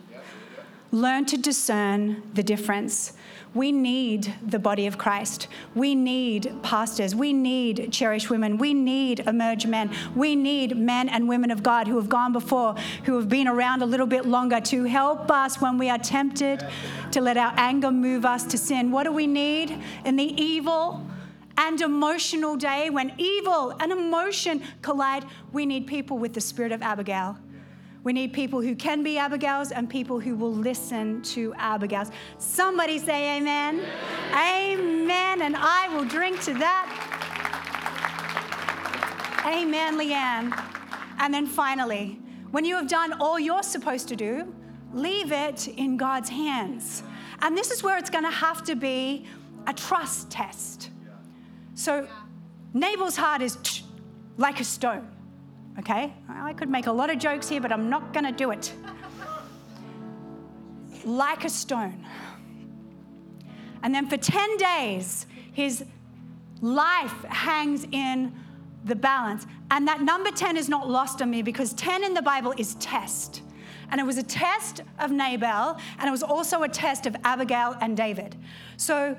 [0.91, 3.14] Learn to discern the difference.
[3.54, 5.47] We need the body of Christ.
[5.76, 7.14] We need pastors.
[7.14, 8.58] We need cherished women.
[8.58, 9.91] We need emerge men.
[10.16, 12.76] We need men and women of God who have gone before,
[13.06, 16.66] who have been around a little bit longer to help us when we are tempted,
[17.12, 18.91] to let our anger move us to sin.
[18.91, 21.06] What do we need in the evil?
[21.56, 26.82] and emotional day when evil and emotion collide, we need people with the spirit of
[26.82, 27.38] Abigail
[28.04, 32.12] we need people who can be Abigails and people who will listen to Abigails.
[32.38, 33.80] Somebody say amen.
[34.32, 34.80] Amen.
[34.80, 35.41] amen.
[35.41, 36.89] And I will drink to that.
[39.45, 40.54] Amen, Leanne.
[41.20, 42.20] And then finally,
[42.51, 44.54] when you have done all you're supposed to do,
[44.93, 47.04] leave it in God's hands.
[47.41, 49.26] And this is where it's going to have to be
[49.66, 50.89] a trust test.
[51.76, 52.08] So,
[52.74, 53.58] Nabal's heart is
[54.38, 55.08] like a stone
[55.80, 56.13] okay?
[56.30, 58.74] I could make a lot of jokes here, but I'm not going to do it.
[61.05, 62.05] like a stone.
[63.82, 65.84] And then for 10 days, his
[66.61, 68.34] life hangs in
[68.86, 69.45] the balance.
[69.71, 72.76] And that number 10 is not lost on me because 10 in the Bible is
[72.76, 73.41] test.
[73.91, 77.76] And it was a test of Nabal, and it was also a test of Abigail
[77.80, 78.36] and David.
[78.78, 79.15] So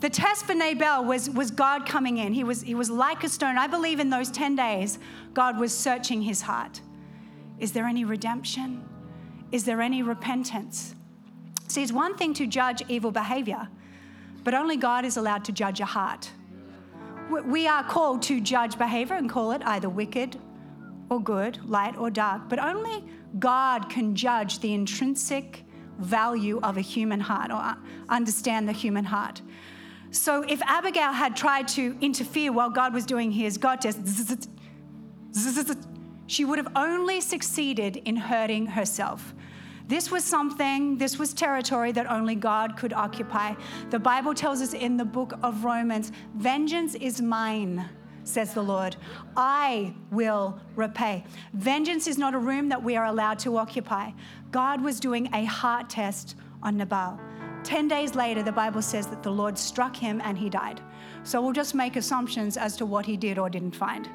[0.00, 2.32] the test for Nabal was, was God coming in.
[2.32, 3.58] He was, he was like a stone.
[3.58, 4.98] I believe in those 10 days,
[5.34, 6.80] God was searching his heart.
[7.58, 8.84] Is there any redemption?
[9.50, 10.94] Is there any repentance?
[11.68, 13.68] See, it's one thing to judge evil behavior,
[14.44, 16.30] but only God is allowed to judge a heart.
[17.30, 20.38] We are called to judge behavior and call it either wicked
[21.08, 23.04] or good, light or dark, but only
[23.38, 25.64] God can judge the intrinsic
[25.98, 27.76] value of a human heart or
[28.08, 29.40] understand the human heart.
[30.12, 33.98] So if Abigail had tried to interfere while God was doing his God test,
[36.26, 39.34] she would have only succeeded in hurting herself.
[39.88, 43.54] This was something, this was territory that only God could occupy.
[43.90, 47.88] The Bible tells us in the book of Romans vengeance is mine,
[48.24, 48.96] says the Lord.
[49.34, 51.24] I will repay.
[51.54, 54.12] Vengeance is not a room that we are allowed to occupy.
[54.50, 57.18] God was doing a heart test on Nabal.
[57.64, 60.80] 10 days later, the Bible says that the Lord struck him and he died.
[61.22, 64.08] So we'll just make assumptions as to what he did or didn't find.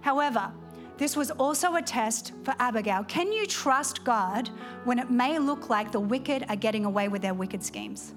[0.00, 0.52] However,
[0.96, 3.04] this was also a test for Abigail.
[3.04, 4.50] Can you trust God
[4.84, 8.12] when it may look like the wicked are getting away with their wicked schemes?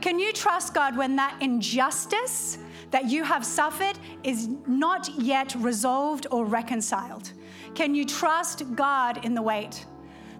[0.00, 2.58] Can you trust God when that injustice
[2.90, 7.32] that you have suffered is not yet resolved or reconciled?
[7.74, 9.86] Can you trust God in the wait?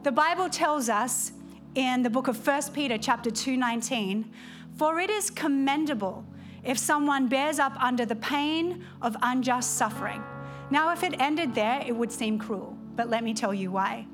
[0.03, 1.33] The Bible tells us
[1.75, 4.31] in the book of 1 Peter chapter 2:19,
[4.77, 6.25] for it is commendable
[6.63, 10.23] if someone bears up under the pain of unjust suffering.
[10.71, 14.07] Now if it ended there, it would seem cruel, but let me tell you why.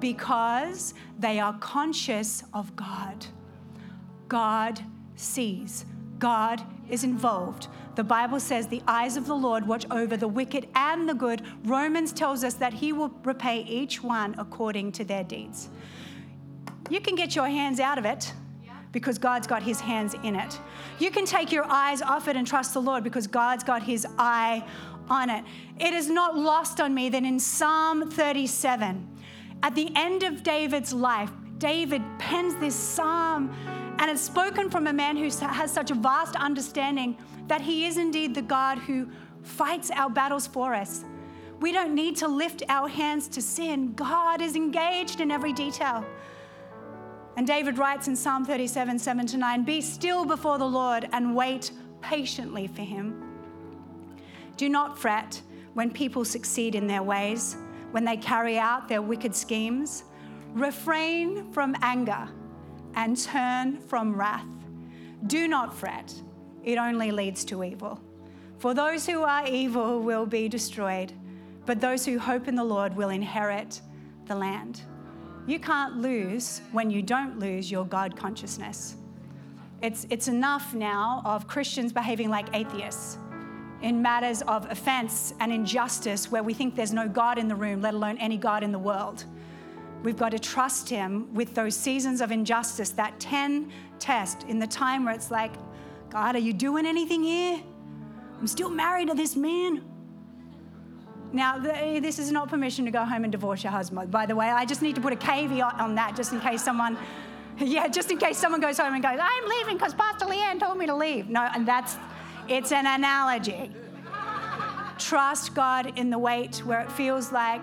[0.00, 3.26] Because they are conscious of God.
[4.28, 4.80] God
[5.16, 5.86] sees,
[6.18, 7.68] God is involved.
[7.96, 11.42] The Bible says the eyes of the Lord watch over the wicked and the good.
[11.64, 15.68] Romans tells us that he will repay each one according to their deeds.
[16.90, 18.32] You can get your hands out of it
[18.92, 20.58] because God's got his hands in it.
[20.98, 24.06] You can take your eyes off it and trust the Lord because God's got his
[24.18, 24.64] eye
[25.10, 25.44] on it.
[25.78, 29.06] It is not lost on me that in Psalm 37,
[29.62, 33.54] at the end of David's life, David pens this psalm
[33.98, 37.16] and it's spoken from a man who has such a vast understanding
[37.48, 39.08] that he is indeed the God who
[39.42, 41.04] fights our battles for us.
[41.60, 43.94] We don't need to lift our hands to sin.
[43.94, 46.04] God is engaged in every detail.
[47.38, 51.36] And David writes in Psalm 37 7 to 9 Be still before the Lord and
[51.36, 51.70] wait
[52.00, 53.22] patiently for him.
[54.56, 55.40] Do not fret
[55.74, 57.56] when people succeed in their ways,
[57.92, 60.02] when they carry out their wicked schemes.
[60.52, 62.28] Refrain from anger
[62.96, 64.50] and turn from wrath.
[65.28, 66.12] Do not fret,
[66.64, 68.00] it only leads to evil.
[68.58, 71.12] For those who are evil will be destroyed,
[71.66, 73.80] but those who hope in the Lord will inherit
[74.26, 74.82] the land.
[75.48, 78.96] You can't lose when you don't lose your God consciousness.
[79.80, 83.16] It's, it's enough now of Christians behaving like atheists
[83.80, 87.80] in matters of offense and injustice where we think there's no God in the room,
[87.80, 89.24] let alone any God in the world.
[90.02, 94.66] We've got to trust Him with those seasons of injustice, that 10 test in the
[94.66, 95.52] time where it's like,
[96.10, 97.58] God, are you doing anything here?
[98.38, 99.82] I'm still married to this man.
[101.32, 104.46] Now, this is not permission to go home and divorce your husband, by the way.
[104.46, 106.96] I just need to put a caveat on that just in case someone,
[107.58, 110.78] yeah, just in case someone goes home and goes, I'm leaving because Pastor Leanne told
[110.78, 111.28] me to leave.
[111.28, 111.96] No, and that's,
[112.48, 113.70] it's an analogy.
[114.98, 117.62] Trust God in the wait where it feels like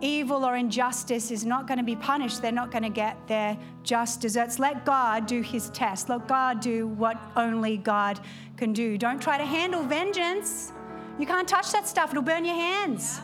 [0.00, 2.42] evil or injustice is not going to be punished.
[2.42, 4.58] They're not going to get their just deserts.
[4.58, 6.08] Let God do his test.
[6.08, 8.20] Let God do what only God
[8.56, 8.98] can do.
[8.98, 10.72] Don't try to handle vengeance.
[11.18, 13.20] You can't touch that stuff, it'll burn your hands.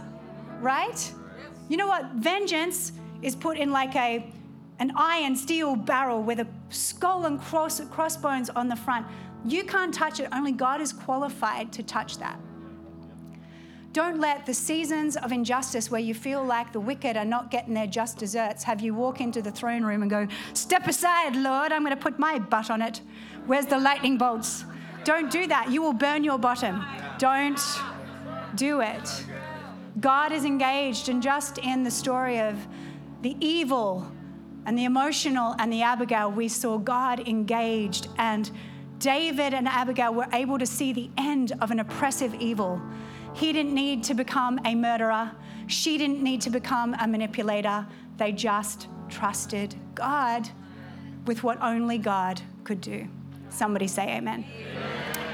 [0.61, 1.12] Right?
[1.68, 2.12] You know what?
[2.14, 4.32] Vengeance is put in like a
[4.78, 9.07] an iron steel barrel with a skull and cross, crossbones on the front.
[9.45, 12.41] You can't touch it, only God is qualified to touch that.
[13.93, 17.74] Don't let the seasons of injustice where you feel like the wicked are not getting
[17.74, 21.72] their just deserts have you walk into the throne room and go, Step aside, Lord,
[21.72, 23.03] I'm going to put my butt on it.
[23.47, 24.64] Where's the lightning bolts?
[25.05, 25.71] Don't do that.
[25.71, 26.85] You will burn your bottom.
[27.19, 27.61] Don't
[28.55, 29.25] do it.
[30.01, 32.57] God is engaged, and just in the story of
[33.23, 34.11] the evil
[34.67, 38.51] and the emotional and the Abigail, we saw God engaged, and
[38.99, 42.81] David and Abigail were able to see the end of an oppressive evil
[43.33, 45.33] he didn't need to become a murderer.
[45.67, 47.87] She didn't need to become a manipulator.
[48.17, 50.49] They just trusted God
[51.27, 53.09] with what only God could do.
[53.51, 54.45] Somebody say amen.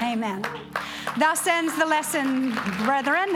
[0.01, 0.45] Amen.
[0.45, 0.45] amen.
[1.17, 2.51] Thus ends the lesson,
[2.85, 3.29] brethren.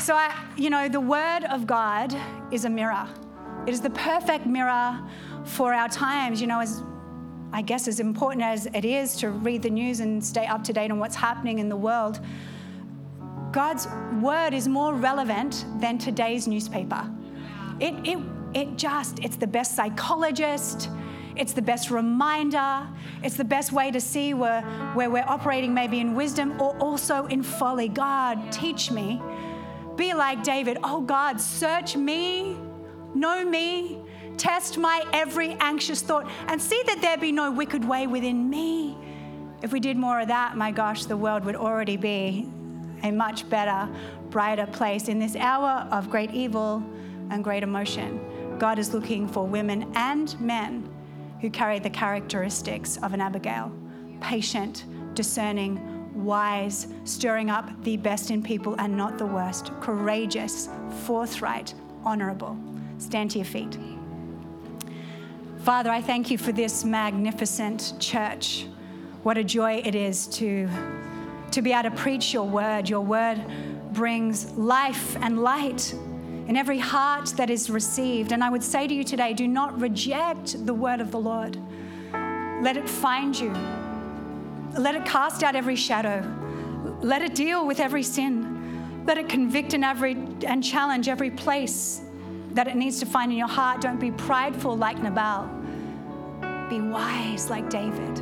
[0.00, 2.14] So, I, you know, the Word of God
[2.52, 3.08] is a mirror.
[3.66, 5.00] It is the perfect mirror
[5.44, 6.40] for our times.
[6.40, 6.82] You know, as
[7.52, 10.72] I guess, as important as it is to read the news and stay up to
[10.72, 12.20] date on what's happening in the world,
[13.52, 13.88] God's
[14.20, 17.10] word is more relevant than today's newspaper.
[17.80, 18.18] It, it,
[18.54, 20.90] it just, it's the best psychologist,
[21.36, 22.86] it's the best reminder,
[23.22, 24.62] it's the best way to see where,
[24.94, 27.88] where we're operating maybe in wisdom or also in folly.
[27.88, 29.20] God, teach me.
[29.96, 30.78] Be like David.
[30.82, 32.56] Oh God, search me,
[33.14, 34.02] know me,
[34.40, 38.96] Test my every anxious thought and see that there be no wicked way within me.
[39.62, 42.48] If we did more of that, my gosh, the world would already be
[43.02, 43.86] a much better,
[44.30, 45.08] brighter place.
[45.08, 46.82] In this hour of great evil
[47.28, 48.18] and great emotion,
[48.60, 50.86] God is looking for women and men
[51.40, 53.72] who carry the characteristics of an Abigail
[54.20, 54.84] patient,
[55.14, 55.80] discerning,
[56.14, 60.68] wise, stirring up the best in people and not the worst, courageous,
[61.04, 61.72] forthright,
[62.04, 62.54] honorable.
[62.98, 63.78] Stand to your feet.
[65.62, 68.66] Father, I thank you for this magnificent church.
[69.22, 70.68] What a joy it is to,
[71.52, 72.90] to be able to preach your word.
[72.90, 73.42] Your word
[73.92, 75.94] brings life and light
[76.50, 78.32] in every heart that is received.
[78.32, 81.56] And I would say to you today do not reject the word of the Lord,
[82.60, 83.52] let it find you,
[84.76, 86.26] let it cast out every shadow,
[87.02, 92.00] let it deal with every sin, let it convict and, every, and challenge every place
[92.54, 93.80] that it needs to find in your heart.
[93.80, 95.48] Don't be prideful like Nabal.
[96.68, 98.18] Be wise like David.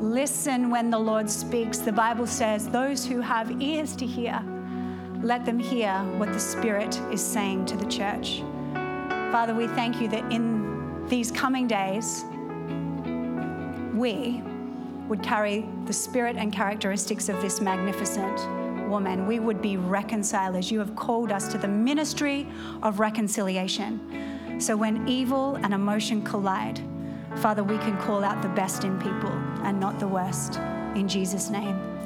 [0.00, 1.76] Listen when the Lord speaks.
[1.76, 4.42] The Bible says, Those who have ears to hear,
[5.22, 8.42] let them hear what the Spirit is saying to the church.
[9.32, 12.24] Father, we thank you that in these coming days,
[13.94, 14.42] we
[15.08, 19.26] would carry the spirit and characteristics of this magnificent woman.
[19.26, 20.70] We would be reconcilers.
[20.70, 22.46] You have called us to the ministry
[22.82, 24.60] of reconciliation.
[24.60, 26.80] So when evil and emotion collide,
[27.36, 30.58] Father, we can call out the best in people and not the worst.
[30.94, 31.95] In Jesus' name,